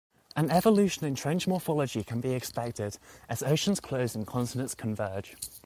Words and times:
An 0.35 0.49
evolution 0.49 1.05
in 1.05 1.13
trench 1.13 1.45
morphology 1.45 2.03
can 2.03 2.21
be 2.21 2.31
expected, 2.33 2.97
as 3.29 3.43
oceans 3.43 3.79
close 3.79 4.15
and 4.15 4.25
continents 4.25 4.73
converge. 4.73 5.35